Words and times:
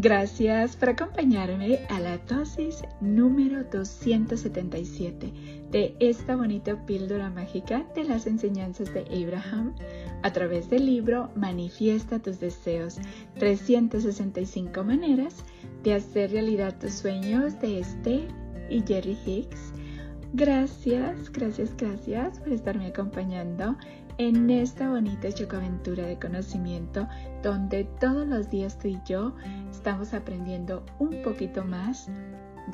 Gracias 0.00 0.76
por 0.76 0.90
acompañarme 0.90 1.80
a 1.88 1.98
la 1.98 2.18
dosis 2.18 2.84
número 3.00 3.64
277 3.64 5.32
de 5.72 5.96
esta 5.98 6.36
bonita 6.36 6.86
píldora 6.86 7.30
mágica 7.30 7.84
de 7.96 8.04
las 8.04 8.28
enseñanzas 8.28 8.94
de 8.94 9.00
Abraham 9.00 9.74
a 10.22 10.32
través 10.32 10.70
del 10.70 10.86
libro 10.86 11.32
Manifiesta 11.34 12.20
tus 12.20 12.38
deseos, 12.38 12.98
365 13.40 14.84
maneras 14.84 15.34
de 15.82 15.94
hacer 15.94 16.30
realidad 16.30 16.78
tus 16.78 16.92
sueños 16.92 17.60
de 17.60 17.80
este 17.80 18.28
y 18.70 18.84
Jerry 18.86 19.18
Hicks. 19.26 19.72
Gracias, 20.32 21.32
gracias, 21.32 21.76
gracias 21.76 22.38
por 22.38 22.52
estarme 22.52 22.86
acompañando 22.86 23.76
en 24.18 24.50
esta 24.50 24.90
bonita 24.90 25.30
chocoaventura 25.30 26.04
de 26.04 26.18
conocimiento 26.18 27.08
donde 27.42 27.84
todos 28.00 28.26
los 28.26 28.50
días 28.50 28.76
tú 28.78 28.88
y 28.88 28.98
yo 29.06 29.34
estamos 29.70 30.12
aprendiendo 30.12 30.84
un 30.98 31.22
poquito 31.22 31.64
más 31.64 32.08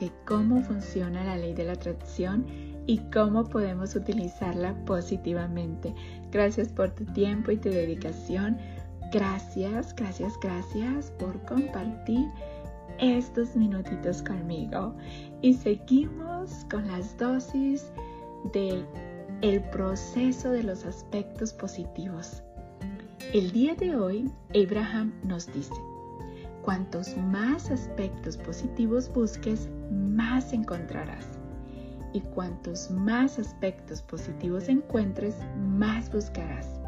de 0.00 0.10
cómo 0.24 0.62
funciona 0.62 1.22
la 1.22 1.36
ley 1.36 1.52
de 1.52 1.64
la 1.64 1.74
atracción 1.74 2.46
y 2.86 2.98
cómo 3.12 3.44
podemos 3.44 3.94
utilizarla 3.94 4.74
positivamente. 4.84 5.94
Gracias 6.32 6.68
por 6.68 6.90
tu 6.90 7.04
tiempo 7.06 7.50
y 7.50 7.56
tu 7.58 7.68
dedicación. 7.68 8.58
Gracias, 9.12 9.94
gracias, 9.94 10.34
gracias 10.40 11.10
por 11.12 11.40
compartir 11.44 12.26
estos 12.98 13.54
minutitos 13.54 14.22
conmigo. 14.22 14.94
Y 15.42 15.54
seguimos 15.54 16.66
con 16.70 16.86
las 16.88 17.16
dosis 17.18 17.86
de 18.52 18.84
el 19.44 19.60
proceso 19.60 20.52
de 20.52 20.62
los 20.62 20.86
aspectos 20.86 21.52
positivos. 21.52 22.42
El 23.34 23.52
día 23.52 23.74
de 23.74 23.94
hoy, 23.94 24.30
Abraham 24.54 25.12
nos 25.22 25.52
dice, 25.52 25.74
cuantos 26.62 27.14
más 27.18 27.70
aspectos 27.70 28.38
positivos 28.38 29.12
busques, 29.12 29.68
más 29.90 30.54
encontrarás. 30.54 31.26
Y 32.14 32.22
cuantos 32.22 32.90
más 32.90 33.38
aspectos 33.38 34.00
positivos 34.00 34.70
encuentres, 34.70 35.36
más 35.58 36.10
buscarás. 36.10 36.80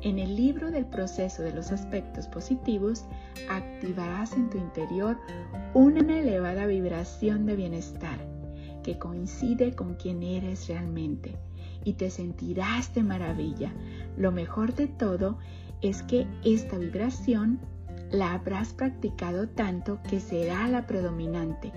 En 0.00 0.18
el 0.18 0.36
libro 0.36 0.70
del 0.70 0.86
proceso 0.86 1.42
de 1.42 1.52
los 1.52 1.70
aspectos 1.70 2.26
positivos, 2.28 3.04
activarás 3.50 4.32
en 4.32 4.48
tu 4.48 4.56
interior 4.56 5.18
una 5.74 6.18
elevada 6.18 6.64
vibración 6.64 7.44
de 7.44 7.56
bienestar 7.56 8.18
que 8.82 8.98
coincide 8.98 9.74
con 9.74 9.96
quien 9.96 10.22
eres 10.22 10.66
realmente 10.68 11.36
y 11.84 11.94
te 11.94 12.10
sentirás 12.10 12.94
de 12.94 13.02
maravilla. 13.02 13.72
Lo 14.16 14.32
mejor 14.32 14.74
de 14.74 14.86
todo 14.88 15.38
es 15.82 16.02
que 16.02 16.26
esta 16.44 16.78
vibración 16.78 17.60
la 18.10 18.34
habrás 18.34 18.72
practicado 18.72 19.48
tanto 19.48 20.00
que 20.08 20.20
será 20.20 20.68
la 20.68 20.86
predominante 20.86 21.72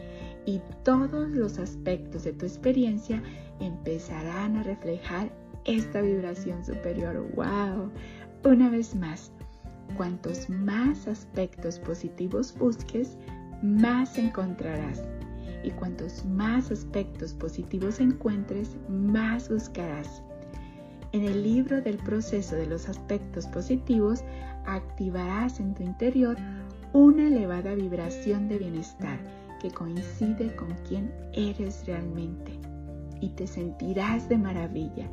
y 0.46 0.62
todos 0.84 1.30
los 1.30 1.60
aspectos 1.60 2.24
de 2.24 2.34
tu 2.34 2.46
experiencia 2.46 3.22
empezarán 3.60 4.58
a 4.58 4.64
reflejar 4.64 5.32
esta 5.66 6.02
vibración 6.02 6.64
superior. 6.64 7.28
¡Wow! 7.36 7.92
Una 8.46 8.70
vez 8.70 8.96
más, 8.96 9.32
cuantos 9.98 10.50
más 10.50 11.08
aspectos 11.08 11.80
positivos 11.80 12.56
busques, 12.58 13.18
más 13.62 14.18
encontrarás 14.18 15.04
y 15.68 15.72
cuantos 15.72 16.24
más 16.26 16.72
aspectos 16.72 17.34
positivos 17.34 18.00
encuentres, 18.00 18.78
más 18.88 19.50
buscarás. 19.50 20.24
En 21.12 21.24
el 21.24 21.44
libro 21.44 21.82
del 21.82 21.98
proceso 21.98 22.56
de 22.56 22.68
los 22.68 22.88
aspectos 22.88 23.46
positivos, 23.48 24.24
activarás 24.66 25.60
en 25.60 25.74
tu 25.74 25.84
interior 25.84 26.38
una 26.94 27.28
elevada 27.28 27.76
vibración 27.76 28.48
de 28.48 28.60
bienestar 28.60 29.20
que 29.62 29.70
coincide 29.70 30.56
con 30.56 30.70
quien 30.88 31.12
eres 31.34 31.86
realmente 31.86 32.54
y 33.20 33.30
te 33.30 33.46
sentirás 33.46 34.30
de 34.30 34.38
maravilla. 34.38 35.10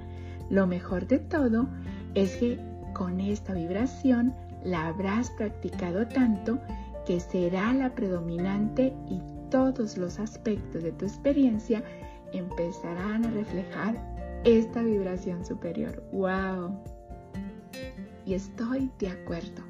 Lo 0.51 0.67
mejor 0.67 1.07
de 1.09 1.19
todo 1.19 1.67
es 2.15 2.37
que 2.37 2.61
con 2.93 3.21
esta 3.21 3.55
vibración 3.55 4.35
la 4.63 4.87
habrás 4.87 5.31
practicado 5.31 6.07
tanto 6.07 6.61
que 7.07 7.19
será 7.19 7.73
la 7.73 7.95
predominante 7.95 8.95
y 9.09 9.21
todos 9.51 9.97
los 9.97 10.19
aspectos 10.19 10.83
de 10.83 10.93
tu 10.93 11.05
experiencia 11.05 11.83
empezarán 12.33 13.25
a 13.25 13.31
reflejar 13.31 14.41
esta 14.45 14.83
vibración 14.83 15.45
superior. 15.45 16.03
¡Wow! 16.13 16.79
Y 18.27 18.35
estoy 18.35 18.91
de 18.99 19.09
acuerdo. 19.09 19.63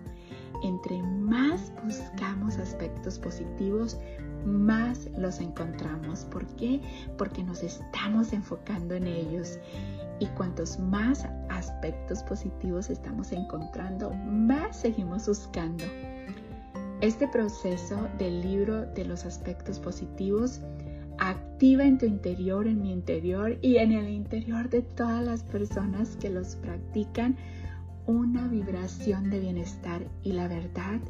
Entre 0.62 1.02
más 1.02 1.72
buscamos 1.84 2.56
aspectos 2.58 3.18
positivos, 3.18 3.98
más 4.46 5.08
los 5.18 5.40
encontramos. 5.40 6.24
¿Por 6.26 6.46
qué? 6.56 6.80
Porque 7.18 7.42
nos 7.42 7.62
estamos 7.62 8.32
enfocando 8.32 8.94
en 8.94 9.06
ellos. 9.06 9.58
Y 10.20 10.26
cuantos 10.28 10.78
más 10.78 11.26
aspectos 11.50 12.22
positivos 12.22 12.88
estamos 12.88 13.32
encontrando, 13.32 14.10
más 14.14 14.76
seguimos 14.76 15.26
buscando. 15.26 15.84
Este 17.00 17.28
proceso 17.28 18.08
del 18.18 18.40
libro 18.40 18.86
de 18.86 19.04
los 19.04 19.24
aspectos 19.26 19.78
positivos 19.78 20.60
activa 21.18 21.84
en 21.84 21.98
tu 21.98 22.06
interior, 22.06 22.66
en 22.66 22.82
mi 22.82 22.92
interior 22.92 23.58
y 23.62 23.76
en 23.76 23.92
el 23.92 24.08
interior 24.08 24.68
de 24.70 24.82
todas 24.82 25.24
las 25.24 25.42
personas 25.42 26.16
que 26.16 26.30
los 26.30 26.56
practican 26.56 27.36
una 28.06 28.46
vibración 28.48 29.30
de 29.30 29.40
bienestar 29.40 30.02
y 30.22 30.32
la 30.32 30.48
verdad 30.48 31.00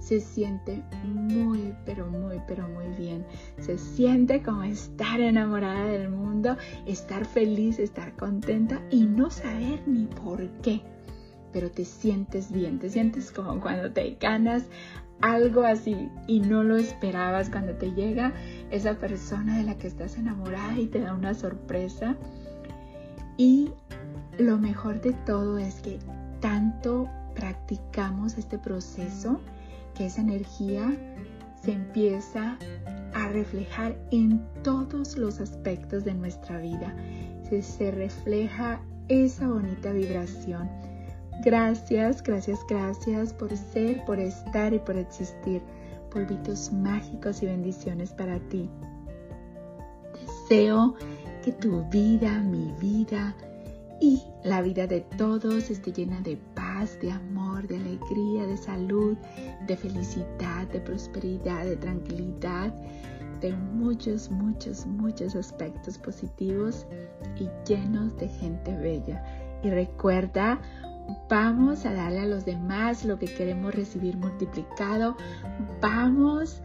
se 0.00 0.20
siente 0.20 0.82
muy, 1.04 1.74
pero 1.84 2.06
muy, 2.06 2.40
pero 2.46 2.68
muy 2.68 2.86
bien. 2.96 3.26
Se 3.58 3.78
siente 3.78 4.42
como 4.42 4.62
estar 4.62 5.20
enamorada 5.20 5.86
del 5.86 6.08
mundo, 6.08 6.56
estar 6.86 7.24
feliz, 7.24 7.78
estar 7.78 8.14
contenta 8.16 8.80
y 8.90 9.04
no 9.04 9.30
saber 9.30 9.82
ni 9.86 10.06
por 10.06 10.48
qué. 10.62 10.82
Pero 11.52 11.70
te 11.70 11.84
sientes 11.84 12.52
bien, 12.52 12.78
te 12.78 12.90
sientes 12.90 13.32
como 13.32 13.60
cuando 13.60 13.90
te 13.90 14.16
ganas 14.20 14.66
algo 15.20 15.62
así 15.62 16.10
y 16.26 16.40
no 16.40 16.62
lo 16.62 16.76
esperabas 16.76 17.50
cuando 17.50 17.74
te 17.74 17.92
llega 17.92 18.32
esa 18.70 18.94
persona 18.94 19.58
de 19.58 19.64
la 19.64 19.76
que 19.76 19.88
estás 19.88 20.16
enamorada 20.16 20.78
y 20.78 20.86
te 20.86 21.00
da 21.00 21.14
una 21.14 21.34
sorpresa. 21.34 22.16
Y 23.36 23.70
lo 24.38 24.58
mejor 24.58 25.00
de 25.00 25.12
todo 25.12 25.58
es 25.58 25.80
que 25.80 25.98
tanto 26.40 27.08
practicamos 27.34 28.38
este 28.38 28.58
proceso 28.58 29.40
que 29.94 30.06
esa 30.06 30.20
energía 30.20 30.92
se 31.62 31.72
empieza 31.72 32.56
a 33.14 33.28
reflejar 33.28 33.96
en 34.10 34.44
todos 34.62 35.16
los 35.16 35.40
aspectos 35.40 36.04
de 36.04 36.14
nuestra 36.14 36.58
vida. 36.58 36.94
Se, 37.48 37.62
se 37.62 37.90
refleja 37.90 38.80
esa 39.08 39.48
bonita 39.48 39.92
vibración 39.92 40.68
Gracias, 41.44 42.22
gracias, 42.22 42.58
gracias 42.68 43.32
por 43.32 43.56
ser, 43.56 44.04
por 44.04 44.18
estar 44.18 44.74
y 44.74 44.78
por 44.78 44.96
existir. 44.96 45.62
Polvitos 46.10 46.72
mágicos 46.72 47.42
y 47.42 47.46
bendiciones 47.46 48.12
para 48.12 48.38
ti. 48.48 48.68
Deseo 50.48 50.94
que 51.44 51.52
tu 51.52 51.84
vida, 51.90 52.40
mi 52.40 52.72
vida 52.80 53.36
y 54.00 54.22
la 54.44 54.62
vida 54.62 54.86
de 54.86 55.00
todos 55.16 55.70
esté 55.70 55.92
llena 55.92 56.20
de 56.20 56.36
paz, 56.54 56.98
de 57.00 57.10
amor, 57.12 57.66
de 57.66 57.76
alegría, 57.76 58.46
de 58.46 58.56
salud, 58.56 59.16
de 59.66 59.76
felicidad, 59.76 60.66
de 60.72 60.80
prosperidad, 60.80 61.64
de 61.64 61.76
tranquilidad, 61.76 62.72
de 63.40 63.52
muchos, 63.52 64.30
muchos, 64.30 64.86
muchos 64.86 65.36
aspectos 65.36 65.98
positivos 65.98 66.86
y 67.38 67.48
llenos 67.68 68.16
de 68.16 68.28
gente 68.28 68.76
bella. 68.76 69.22
Y 69.62 69.70
recuerda, 69.70 70.60
Vamos 71.28 71.86
a 71.86 71.92
darle 71.92 72.20
a 72.20 72.26
los 72.26 72.44
demás 72.44 73.04
lo 73.04 73.18
que 73.18 73.26
queremos 73.26 73.74
recibir 73.74 74.16
multiplicado. 74.16 75.16
Vamos 75.80 76.60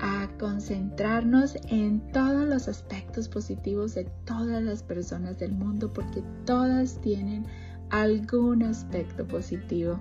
a 0.00 0.28
concentrarnos 0.38 1.56
en 1.68 2.00
todos 2.12 2.48
los 2.48 2.68
aspectos 2.68 3.28
positivos 3.28 3.94
de 3.94 4.04
todas 4.24 4.62
las 4.62 4.82
personas 4.82 5.38
del 5.38 5.52
mundo 5.52 5.92
porque 5.92 6.22
todas 6.44 7.00
tienen 7.00 7.46
algún 7.90 8.62
aspecto 8.62 9.26
positivo. 9.26 9.98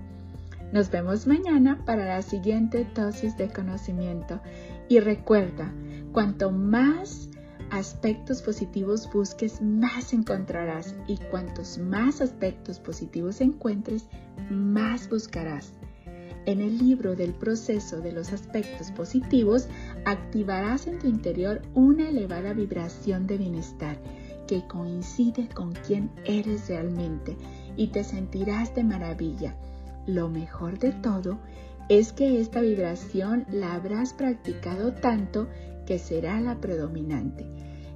Nos 0.71 0.91
vemos 0.91 1.25
mañana 1.25 1.83
para 1.85 2.05
la 2.05 2.21
siguiente 2.21 2.87
dosis 2.93 3.35
de 3.37 3.49
conocimiento 3.49 4.39
y 4.87 4.99
recuerda, 4.99 5.73
cuanto 6.11 6.51
más 6.51 7.28
aspectos 7.71 8.41
positivos 8.41 9.09
busques, 9.11 9.61
más 9.61 10.13
encontrarás 10.13 10.95
y 11.07 11.17
cuantos 11.17 11.77
más 11.77 12.21
aspectos 12.21 12.79
positivos 12.79 13.41
encuentres, 13.41 14.07
más 14.49 15.09
buscarás. 15.09 15.73
En 16.45 16.61
el 16.61 16.77
libro 16.77 17.15
del 17.15 17.33
proceso 17.33 18.01
de 18.01 18.11
los 18.11 18.33
aspectos 18.33 18.91
positivos, 18.91 19.67
activarás 20.05 20.87
en 20.87 20.97
tu 20.97 21.07
interior 21.07 21.61
una 21.75 22.09
elevada 22.09 22.53
vibración 22.53 23.27
de 23.27 23.37
bienestar 23.37 23.97
que 24.47 24.65
coincide 24.67 25.47
con 25.49 25.73
quien 25.73 26.09
eres 26.25 26.67
realmente 26.69 27.37
y 27.77 27.87
te 27.87 28.03
sentirás 28.03 28.73
de 28.73 28.83
maravilla. 28.83 29.55
Lo 30.07 30.27
mejor 30.27 30.79
de 30.79 30.91
todo 30.91 31.37
es 31.87 32.13
que 32.13 32.39
esta 32.39 32.61
vibración 32.61 33.45
la 33.51 33.73
habrás 33.73 34.13
practicado 34.13 34.93
tanto 34.93 35.47
que 35.89 35.97
será 35.97 36.39
la 36.39 36.61
predominante 36.61 37.47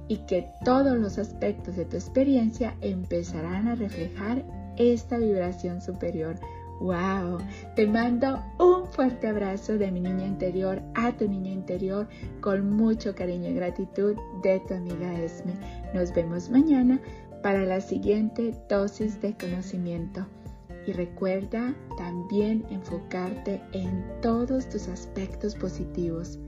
y 0.08 0.16
que 0.26 0.48
todos 0.64 0.98
los 0.98 1.16
aspectos 1.16 1.76
de 1.76 1.84
tu 1.84 1.96
experiencia 1.96 2.76
empezarán 2.80 3.68
a 3.68 3.76
reflejar 3.76 4.44
esta 4.76 5.16
vibración 5.16 5.80
superior. 5.80 6.34
¡Wow! 6.80 7.38
Te 7.76 7.86
mando 7.86 8.42
un 8.58 8.88
fuerte 8.88 9.28
abrazo 9.28 9.78
de 9.78 9.92
mi 9.92 10.00
niña 10.00 10.26
interior 10.26 10.82
a 10.96 11.16
tu 11.16 11.28
niña 11.28 11.52
interior 11.52 12.08
con 12.40 12.68
mucho 12.68 13.14
cariño 13.14 13.50
y 13.50 13.54
gratitud 13.54 14.16
de 14.42 14.58
tu 14.66 14.74
amiga 14.74 15.16
Esme. 15.20 15.54
Nos 15.94 16.12
vemos 16.12 16.50
mañana 16.50 17.00
para 17.44 17.64
la 17.64 17.80
siguiente 17.80 18.52
dosis 18.68 19.22
de 19.22 19.36
conocimiento. 19.36 20.26
Y 20.84 20.92
recuerda 20.92 21.72
también 21.96 22.66
enfocarte 22.70 23.62
en 23.72 24.04
todos 24.20 24.68
tus 24.68 24.88
aspectos 24.88 25.54
positivos, 25.54 26.40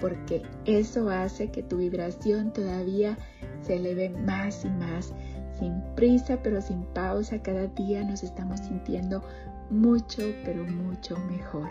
porque 0.00 0.42
eso 0.64 1.08
hace 1.10 1.50
que 1.50 1.62
tu 1.62 1.78
vibración 1.78 2.52
todavía 2.52 3.16
se 3.62 3.76
eleve 3.76 4.10
más 4.10 4.64
y 4.64 4.70
más. 4.70 5.12
Sin 5.58 5.82
prisa, 5.96 6.38
pero 6.42 6.60
sin 6.60 6.82
pausa, 6.94 7.42
cada 7.42 7.66
día 7.68 8.04
nos 8.04 8.22
estamos 8.22 8.60
sintiendo 8.60 9.22
mucho, 9.70 10.22
pero 10.44 10.64
mucho 10.64 11.16
mejor. 11.30 11.68